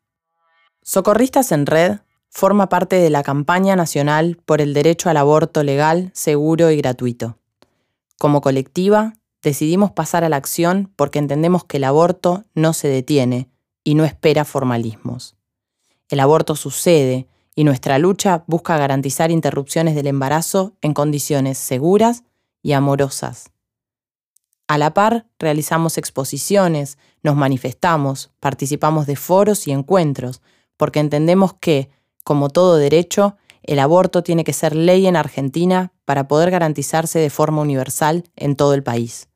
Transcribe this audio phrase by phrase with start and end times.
[0.82, 6.10] Socorristas en Red forma parte de la campaña nacional por el derecho al aborto legal,
[6.14, 7.38] seguro y gratuito.
[8.18, 13.48] Como colectiva, decidimos pasar a la acción porque entendemos que el aborto no se detiene
[13.84, 15.36] y no espera formalismos.
[16.08, 22.24] El aborto sucede y nuestra lucha busca garantizar interrupciones del embarazo en condiciones seguras
[22.62, 23.50] y amorosas.
[24.68, 30.40] A la par, realizamos exposiciones, nos manifestamos, participamos de foros y encuentros,
[30.76, 31.90] porque entendemos que,
[32.24, 37.30] como todo derecho, el aborto tiene que ser ley en Argentina para poder garantizarse de
[37.30, 39.28] forma universal en todo el país.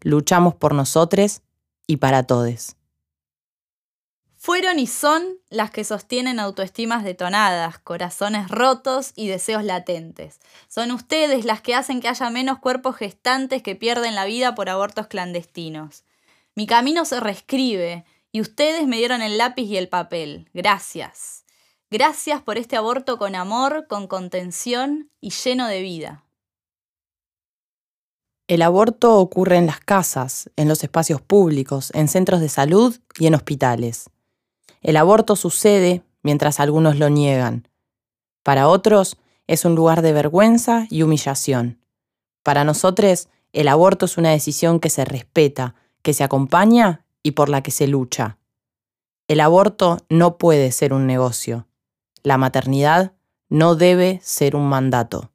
[0.00, 1.42] Luchamos por nosotros
[1.86, 2.76] y para todos.
[4.44, 10.40] Fueron y son las que sostienen autoestimas detonadas, corazones rotos y deseos latentes.
[10.66, 14.68] Son ustedes las que hacen que haya menos cuerpos gestantes que pierden la vida por
[14.68, 16.02] abortos clandestinos.
[16.56, 20.50] Mi camino se reescribe y ustedes me dieron el lápiz y el papel.
[20.52, 21.44] Gracias.
[21.88, 26.24] Gracias por este aborto con amor, con contención y lleno de vida.
[28.48, 33.28] El aborto ocurre en las casas, en los espacios públicos, en centros de salud y
[33.28, 34.10] en hospitales.
[34.82, 37.68] El aborto sucede mientras algunos lo niegan.
[38.42, 39.16] Para otros
[39.46, 41.78] es un lugar de vergüenza y humillación.
[42.42, 47.48] Para nosotros, el aborto es una decisión que se respeta, que se acompaña y por
[47.48, 48.38] la que se lucha.
[49.28, 51.66] El aborto no puede ser un negocio.
[52.24, 53.12] La maternidad
[53.48, 55.30] no debe ser un mandato.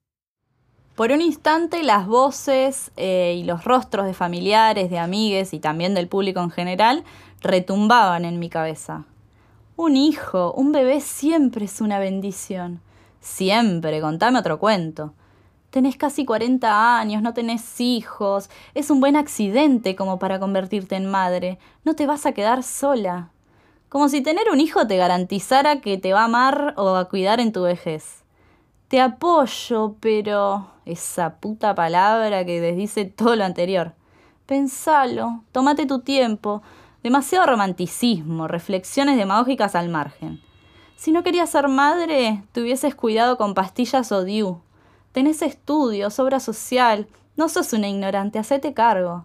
[0.95, 5.93] Por un instante las voces eh, y los rostros de familiares, de amigues y también
[5.93, 7.03] del público en general
[7.41, 9.05] retumbaban en mi cabeza.
[9.79, 12.81] Un hijo, un bebé siempre es una bendición.
[13.19, 15.13] Siempre, contame otro cuento.
[15.69, 21.05] Tenés casi 40 años, no tenés hijos, es un buen accidente como para convertirte en
[21.05, 23.29] madre, no te vas a quedar sola.
[23.87, 27.39] Como si tener un hijo te garantizara que te va a amar o a cuidar
[27.39, 28.23] en tu vejez.
[28.87, 33.93] Te apoyo, pero esa puta palabra que desdice todo lo anterior.
[34.47, 36.63] Pensalo, tómate tu tiempo,
[37.07, 40.41] Demasiado romanticismo, reflexiones demagógicas al margen.
[40.97, 44.59] Si no querías ser madre, te hubieses cuidado con pastillas o DIU.
[45.13, 47.07] Tenés estudios, obra social,
[47.37, 49.23] no sos una ignorante, hacete cargo.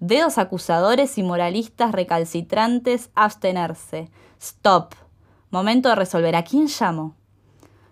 [0.00, 4.10] Dedos acusadores y moralistas recalcitrantes, abstenerse.
[4.40, 4.94] Stop.
[5.50, 6.34] Momento de resolver.
[6.34, 7.14] ¿A quién llamo?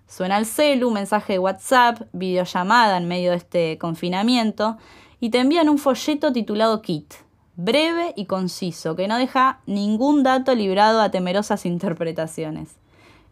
[0.06, 4.78] Suena el celu, mensaje de WhatsApp, videollamada en medio de este confinamiento,
[5.20, 7.25] y te envían un folleto titulado Kit
[7.56, 12.76] breve y conciso, que no deja ningún dato librado a temerosas interpretaciones.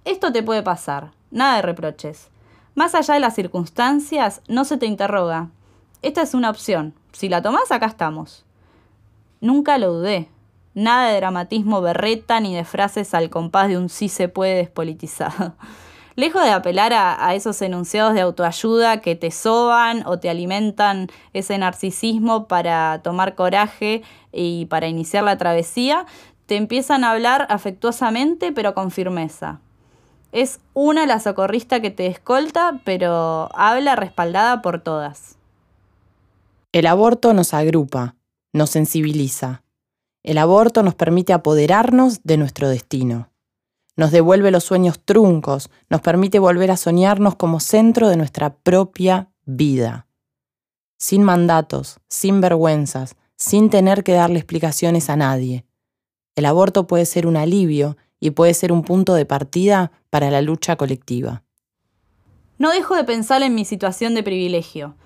[0.05, 2.29] Esto te puede pasar, nada de reproches.
[2.75, 5.51] Más allá de las circunstancias, no se te interroga.
[6.03, 6.95] Esta es una opción.
[7.13, 8.45] Si la tomás, acá estamos.
[9.41, 10.29] Nunca lo dudé.
[10.75, 15.55] Nada de dramatismo berreta ni de frases al compás de un sí se puede despolitizado.
[16.17, 21.59] Lejos de apelar a, esos enunciados de autoayuda que te soban o te alimentan ese
[21.59, 24.03] narcisismo para tomar coraje
[24.33, 26.07] y para iniciar la travesía,
[26.47, 29.61] te empiezan a hablar afectuosamente pero con firmeza.
[30.31, 35.37] Es una la socorrista que te escolta, pero habla respaldada por todas.
[36.71, 38.15] El aborto nos agrupa,
[38.53, 39.63] nos sensibiliza.
[40.23, 43.34] El aborto nos permite apoderarnos de nuestro destino
[43.97, 49.31] nos devuelve los sueños truncos, nos permite volver a soñarnos como centro de nuestra propia
[49.45, 50.07] vida.
[50.99, 55.65] Sin mandatos, sin vergüenzas, sin tener que darle explicaciones a nadie.
[56.35, 60.41] El aborto puede ser un alivio y puede ser un punto de partida para la
[60.41, 61.43] lucha colectiva.
[62.59, 64.97] No dejo de pensar en mi situación de privilegio.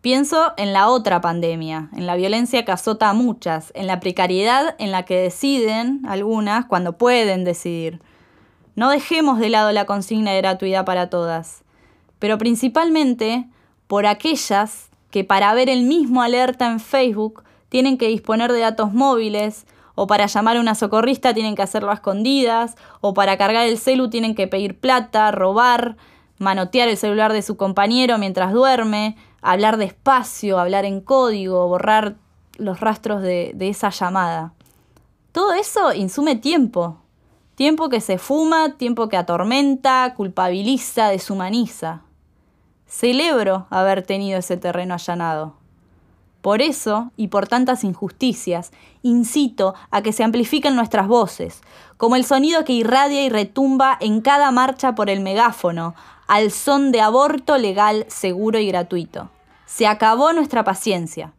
[0.00, 4.76] Pienso en la otra pandemia, en la violencia que azota a muchas, en la precariedad
[4.78, 8.00] en la que deciden algunas cuando pueden decidir
[8.74, 11.62] no dejemos de lado la consigna de gratuidad para todas,
[12.18, 13.48] pero principalmente
[13.86, 18.92] por aquellas que para ver el mismo alerta en Facebook tienen que disponer de datos
[18.92, 23.66] móviles, o para llamar a una socorrista tienen que hacerlo a escondidas, o para cargar
[23.66, 25.96] el celu tienen que pedir plata, robar,
[26.38, 32.16] manotear el celular de su compañero mientras duerme, hablar despacio, hablar en código, borrar
[32.56, 34.54] los rastros de, de esa llamada.
[35.32, 36.98] Todo eso insume tiempo.
[37.60, 42.00] Tiempo que se fuma, tiempo que atormenta, culpabiliza, deshumaniza.
[42.86, 45.56] Celebro haber tenido ese terreno allanado.
[46.40, 48.70] Por eso, y por tantas injusticias,
[49.02, 51.60] incito a que se amplifiquen nuestras voces,
[51.98, 55.94] como el sonido que irradia y retumba en cada marcha por el megáfono,
[56.28, 59.28] al son de aborto legal, seguro y gratuito.
[59.66, 61.34] Se acabó nuestra paciencia.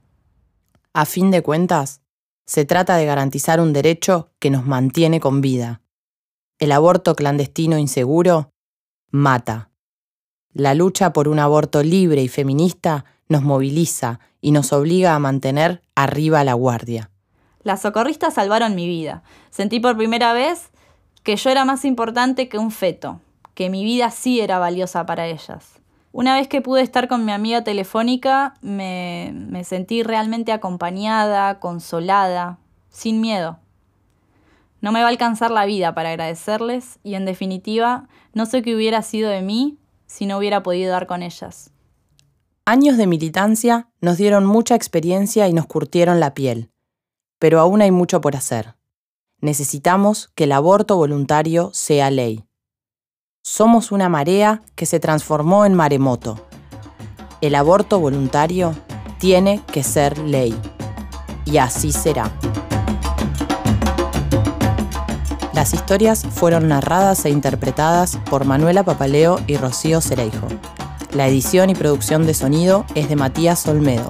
[0.94, 2.04] A fin de cuentas,
[2.46, 5.82] se trata de garantizar un derecho que nos mantiene con vida.
[6.62, 8.52] El aborto clandestino inseguro
[9.10, 9.72] mata.
[10.54, 15.82] La lucha por un aborto libre y feminista nos moviliza y nos obliga a mantener
[15.96, 17.10] arriba la guardia.
[17.64, 19.24] Las socorristas salvaron mi vida.
[19.50, 20.70] Sentí por primera vez
[21.24, 23.20] que yo era más importante que un feto,
[23.56, 25.82] que mi vida sí era valiosa para ellas.
[26.12, 32.60] Una vez que pude estar con mi amiga telefónica, me, me sentí realmente acompañada, consolada,
[32.92, 33.58] sin miedo.
[34.82, 38.76] No me va a alcanzar la vida para agradecerles y en definitiva no sé qué
[38.76, 41.72] hubiera sido de mí si no hubiera podido dar con ellas.
[42.66, 46.72] Años de militancia nos dieron mucha experiencia y nos curtieron la piel,
[47.40, 48.76] pero aún hay mucho por hacer.
[49.40, 52.44] Necesitamos que el aborto voluntario sea ley.
[53.44, 56.48] Somos una marea que se transformó en maremoto.
[57.42, 58.76] El aborto voluntario
[59.20, 60.56] tiene que ser ley.
[61.46, 62.32] Y así será.
[65.54, 70.48] Las historias fueron narradas e interpretadas por Manuela Papaleo y Rocío Cereijo.
[71.14, 74.10] La edición y producción de sonido es de Matías Olmedo.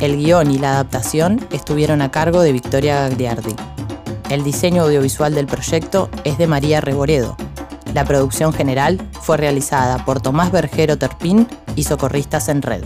[0.00, 3.56] El guion y la adaptación estuvieron a cargo de Victoria Gagliardi.
[4.28, 7.34] El diseño audiovisual del proyecto es de María Reboredo.
[7.94, 12.84] La producción general fue realizada por Tomás Bergero Terpín y Socorristas en Red.